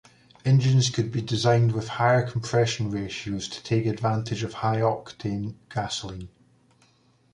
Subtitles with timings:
[0.43, 6.29] Engines could be designed with higher compression ratios to take advantage of high-octane gasoline.